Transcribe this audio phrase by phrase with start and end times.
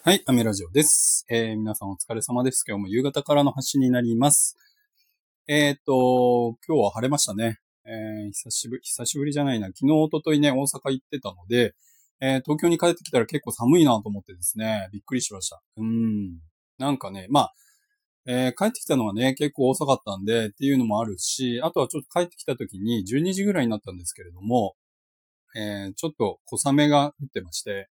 [0.00, 1.26] はい、アメラジオです。
[1.28, 2.64] えー、皆さんお疲れ様です。
[2.66, 4.56] 今日も夕方からの発信になります。
[5.48, 7.58] えー、っと、今日は晴れましたね。
[7.84, 9.66] えー、久しぶり、久しぶりじゃないな。
[9.66, 11.74] 昨日、一昨日ね、大阪行ってたので、
[12.20, 15.60] えー、東京に帰ってきたら結構寒いなと思ってですね、びっくりしました。
[15.76, 16.38] うん。
[16.78, 17.54] なんかね、まあ、
[18.24, 24.76] えー帰ってきたのはね、結構遅かったんでっていうのもあるし、あとはちょっと帰ってきた時に12時ぐらいになったんですけれども、
[25.56, 27.88] えーちょっと小雨が降ってまして、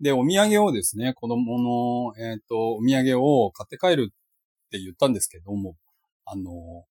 [0.00, 5.76] で、お土産をですね、子供の、えっ、と、お土産を買って帰るって言ったんですけども、
[6.24, 6.84] あの、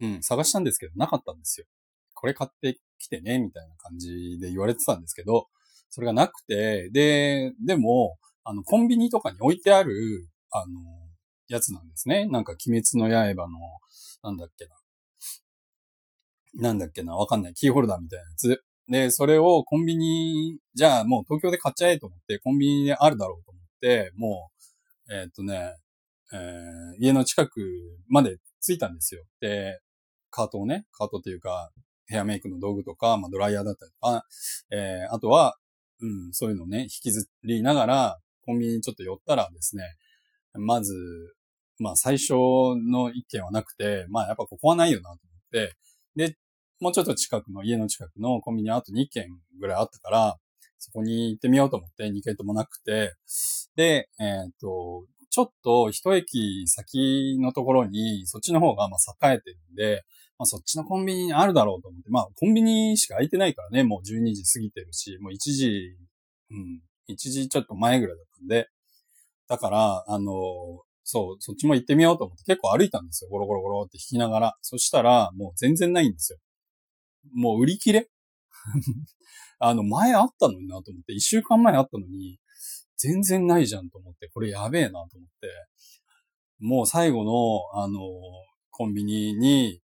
[0.00, 1.66] うん、探したんですけど、なかったんですよ。
[2.14, 5.46] これ買ってきてね、みたいな感じで言われてたんですけど、
[5.90, 10.80] それがなくて、で、でも、あの、コンビニとかに置いてある、あの、
[11.48, 12.26] やつなんですね。
[12.26, 13.58] なんか、鬼滅の刃の、
[14.22, 14.74] なんだっけな。
[16.54, 17.54] なんだっけな、わかんない。
[17.54, 18.62] キーホルダーみたいなやつ。
[18.88, 24.50] で、それをコンビニ、じゃあもう東京で買っちゃえと思って、コンビニであるだろうと思って、も
[25.08, 25.74] う、えーっとね、
[26.32, 27.60] えー家の近く
[28.08, 29.24] まで着いたんですよ。
[29.40, 29.78] で、
[30.30, 31.70] カートをね、カートっていうか、
[32.06, 34.24] ヘアメイクの道具とか、まあドライヤーだったりとか、
[34.70, 35.56] えーあとは、
[36.00, 39.84] うん、そういうのをね、引きずりながら、コンビニにちょっと寄ったらですね、
[40.54, 40.94] まず、
[41.78, 45.74] まあ最初の一軒はなくて、まあやっぱここはないよなと思って、
[46.16, 46.36] で、
[46.80, 49.28] もうちょっと近くの、家の近くのコンビニあと2軒
[49.60, 50.36] ぐらいあったから、
[50.78, 53.14] そこに行ってみようと思って2軒ともなくて、
[53.74, 60.04] で、えっ、と、ちょっと一駅先のところに、そっちの方がまあ栄えてるんで、
[60.38, 65.96] まあそっちのコンビニあるだろうと思って、まあコンビニしか空いてないからね、もう12時過ぎてるし、もう1時、
[66.50, 68.68] うん、1時ちょっと前ぐらいだったんで、
[69.48, 70.32] だから、あの、
[71.04, 73.30] そう、そっちも行ってみようと思って結構歩いたんですよ。
[73.30, 74.54] ゴロゴロゴロって引きながら。
[74.60, 76.38] そしたら、もう全然ないんですよ。
[77.34, 78.08] もう売り切れ？
[79.60, 82.38] あの、前あったのになと思って、一週間前あったのに、
[82.96, 85.10] 全然ないじゃんと思って、これやべえなと思っ
[85.40, 85.66] て、
[86.60, 88.00] もう最後の、あの、
[88.70, 89.80] コンビニに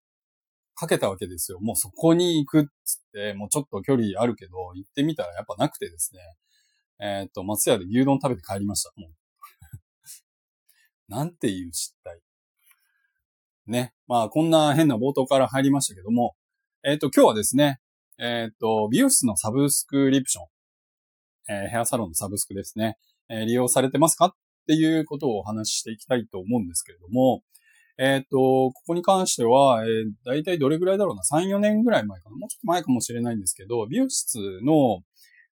[0.74, 1.60] かけたわけですよ。
[1.60, 6.20] もうそこに行くっつって、もうちょっと距離あるけど、行ってみたらやっぱなくてですね、
[6.98, 8.92] えっ、と、松屋で牛丼食べて帰りました。
[8.96, 9.10] もう
[11.08, 12.20] なんていう失態。
[13.66, 13.94] ね。
[14.06, 16.34] まあ、こんな変な冒頭から入りましたけども、
[16.84, 17.78] えっ、と、今日はですね、
[18.18, 20.44] えっ、と、美容室のサブスクリプション、
[21.54, 22.96] えーヘアサロンのサブスクですね、
[23.28, 24.30] え利用されてますかっ
[24.66, 27.44] ていうことをお話ししていきたいと思うんですけれども、
[27.98, 35.02] えっ、と、ここに関しては、えー、大体どれぐらいだろうな、3、4年ぐらい前かな、もうちょっと前かもしれないんですけど、美容室の、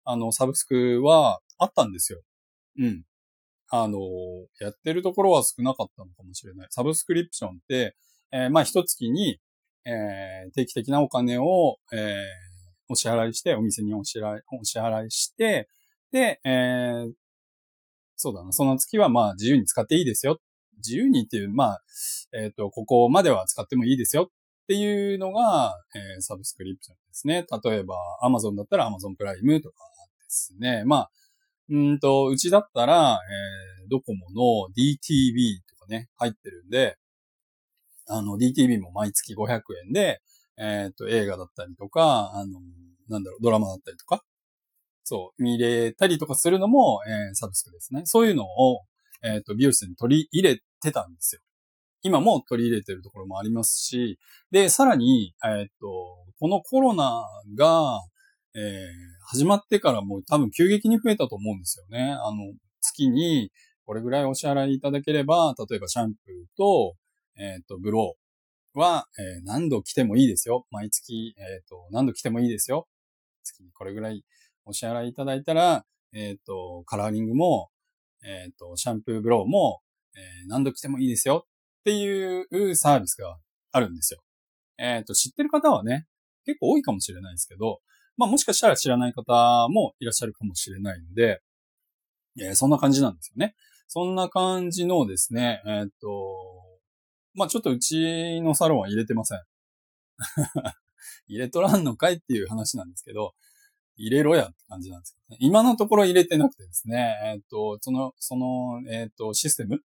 [0.05, 2.23] あの、サブスクはあったんですよ。
[2.77, 3.05] うん。
[3.69, 4.01] あの、
[4.59, 6.67] やってるところは少なかったのかもしれない。
[6.71, 7.95] サブスクリプションって、
[8.33, 9.39] えーまあ、一月に、
[9.85, 12.51] えー定期的なお金を、えー
[12.93, 15.69] お支払いして、お店にお支払い、お支払いして、
[16.11, 17.13] で、えー
[18.17, 20.41] そうだな、その月はまあ自由に使っていいですよ。
[20.79, 21.83] 自由にっていう、まあ、
[22.33, 24.27] えっ、と、ここまでは使ってもいいですよっ
[24.67, 27.47] ていうのが、えーサブスクリプションですね。
[27.65, 29.77] 例えば、Amazon だったら Amazon プライムとか
[30.25, 30.85] ですね。
[30.85, 31.11] まあ、
[31.71, 33.21] うんと、うちだったら、
[33.83, 36.97] えードコモの DTV とかね、入ってるんで、
[38.11, 40.21] あの、DTV も毎月500円で、
[40.59, 42.61] えっ、と、映画だったりとか、あの、
[43.09, 44.23] なんだろう、ドラマだったりとか、
[45.05, 48.03] そう、見れたりとかするのも、えーサブスクですね。
[48.05, 48.83] そういうのを、
[49.23, 51.41] えっ、と、美容室に取り入れてたんですよ。
[52.03, 54.19] 今も取り入れてるところもありますし、
[54.51, 57.25] で、さらに、えっ、と、このコロナ
[57.57, 58.01] が、
[58.55, 62.17] えー始まってからもう多分急激に増えたと思うんですよね。
[62.21, 63.53] あの、月に
[63.85, 66.95] これぐらいお支払いいただければ、例えばシャンプーと、
[67.41, 70.67] えっ、と、ブローは、えー何度来てもいいですよ。
[70.71, 72.87] 毎月、えっ、と、何度来てもいいですよ。
[73.43, 74.23] 月にこれぐらい
[74.67, 77.71] お支払いいただいたら、えっ、と、カラーリングも、
[78.23, 79.81] えっ、と、シャンプー、ブローも、
[80.15, 83.39] え何度来てもいいですよっていうサービスが
[83.73, 84.21] あるんですよ。
[84.77, 86.07] えっ、と、知ってる方はね、
[86.45, 87.81] 結構多いかもしれないですけど、
[88.17, 91.41] まあもしかしたら知らない方もいらっしゃるかもしれないので、
[92.39, 93.55] えそんな感じなんですよね。
[93.89, 96.60] そんな感じのですね、えっ、と、
[97.35, 99.41] まあちょっとうちのサロンは入れてません。
[101.29, 103.35] 入れとらんのかいっていう話なんですけど、
[103.97, 105.37] 入れろやって感じなんですけどね。
[105.41, 109.81] 今のところ入れてなくてですね、えっ、と、その、その、えっ、と、システム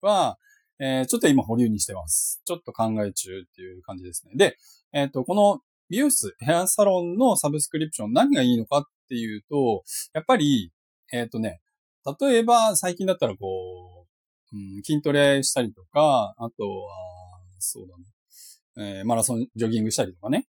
[0.00, 0.38] は、
[0.78, 2.40] えーちょっと今保留にしてます。
[2.44, 4.32] ちょっと考え中っていう感じですね。
[4.36, 4.56] で、
[4.92, 5.60] えっ、と、この
[5.90, 9.82] 美容室、ヘアサロンのサブスクリプション何がいいのかっていうと、
[10.14, 10.72] やっぱり、
[11.12, 11.60] えっ、とね、
[12.20, 14.01] 例えば最近だったらこう、
[14.52, 20.46] うん、筋トレしたりとか、あとは、そうだね、えーマラソン、ジョギングしたりとかね、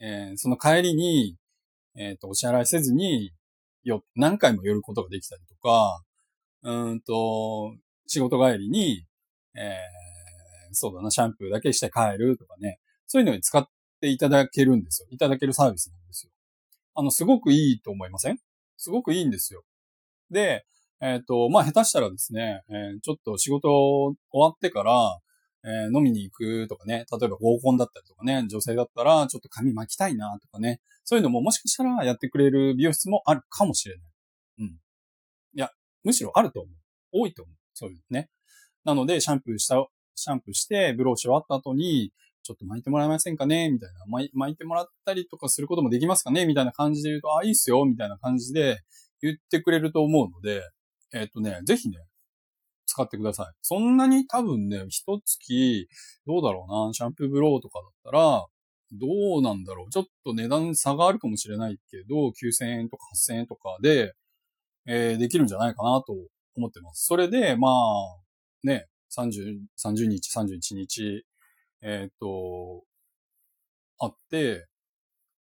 [0.00, 1.36] えーその帰りに、
[1.96, 3.32] えっ、と、お支払いせずに、
[3.82, 6.02] よ、何回も寄ることができたりとか、
[6.62, 7.74] うんと、
[8.06, 9.04] 仕事帰りに、
[9.54, 13.66] えー、そうだな、シャンプーだけして帰るとかね、そういうのに使っ
[14.00, 15.08] ていただけるんですよ。
[15.10, 16.32] いただけるサービスなんですよ。
[16.94, 18.38] あの、すごくいいと思いません？
[18.76, 19.62] すごくいいんですよ。
[20.30, 20.66] で、
[21.00, 25.18] えっ、ー、と、まあ、下手したらですね、えー、ちょっと仕事終わってから、
[25.64, 34.04] えー、飲みに行くとかね、例えば合コンだったりとかね、女性だったらちょっと髪巻きたいなとかね、そういうのももしかしたらやってくれる美容室もあるかもしれない。
[34.60, 34.66] うん。
[34.66, 34.70] い
[35.54, 35.70] や、
[36.04, 36.74] むしろあると思う。
[37.12, 37.56] 多いと思う。
[37.74, 38.28] そういうね。
[38.84, 39.84] なので、シャンプーした、
[40.14, 42.12] シャンプーして、ブローし終わった後に、
[42.42, 43.68] ちょっと巻いてもらえませんかね？
[43.68, 44.04] みたいな。
[44.06, 46.46] 巻いてもらったりとかすることもできますかね？
[46.46, 48.80] みたいな感じで言うと、あ、いいっすよみたいな感じで
[49.20, 50.62] 言ってくれると思うので、
[51.12, 51.98] えっ、とね、ぜひね、
[52.86, 53.54] 使ってください。
[53.62, 55.88] そんなに多分ね、一月、
[56.26, 58.46] どうだろうな、シャンプーブローとかだったら、
[58.92, 59.06] ど
[59.38, 59.90] うなんだろう。
[59.90, 64.14] ちょっと値段差があるかもしれないけど、9000円とか8000円とかで、
[64.86, 66.14] えー、できるんじゃないかなと
[66.56, 67.04] 思ってます。
[67.06, 67.72] それで、まあ、
[68.66, 71.24] ね、30、30日、31日、
[71.82, 72.82] えっ、ー、と、
[74.00, 74.66] あって、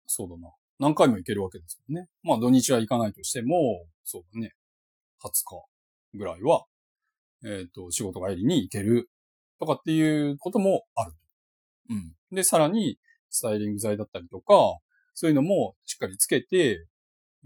[0.07, 0.53] そうだな。
[0.79, 2.09] 何回も行けるわけですよね。
[2.23, 4.53] まあ土日は行かないとしても、そうだね。
[5.23, 6.65] 20日ぐらいは、
[7.45, 9.11] えっ、ー、と、仕事帰りに行ける
[9.59, 11.13] とかっていうこともある。
[11.91, 12.13] うん。
[12.31, 12.99] で、さらに、
[13.31, 14.55] スタイリング剤だったりとか、
[15.15, 16.87] そういうのもしっかりつけて、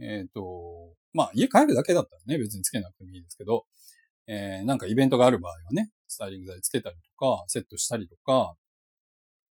[0.01, 3.65] えっ、ー、と、まあ、家帰るだけだったらね、別につけなくてもいいですけど、
[4.27, 8.55] えー、なんかイベントがある場合はね、スタイリング剤つけたりとか、セットしたりとか、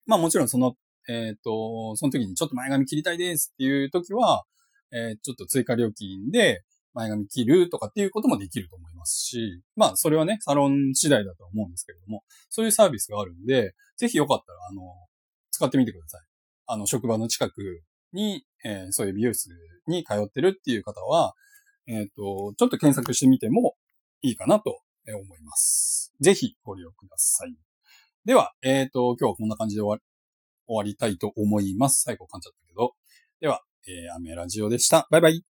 [0.05, 0.75] まあもちろんその、
[1.07, 4.43] えっ、ー、と、その時にちょっと前髪切りたいですっていう時は、
[4.91, 6.63] えー、ちょっと追加料金で
[6.95, 14.81] 前髪切るとかっていうこともできると思いますし、まあそれはね、サロン次第だと思うんですけれども、そういうサービスがあるんで、ぜひよかったら、あの、
[15.51, 16.21] 使ってみてください。
[16.67, 17.81] あの、職場の近く
[18.13, 19.49] に、えー、そういう美容室
[19.87, 21.33] に通ってるっていう方は、
[21.87, 23.75] えっ、ー、と、ちょっと検索してみても
[24.21, 26.13] いいかなと思います。
[26.19, 27.55] ぜひご利用ください。
[28.25, 30.01] では、えっ、ー、と、今日はこんな感じで終わり
[30.67, 32.01] 終わりたいと思います。
[32.01, 32.93] 最後噛んじゃったけど。
[33.39, 35.07] では、えー、アメラジオでした。
[35.11, 35.45] バイバイ。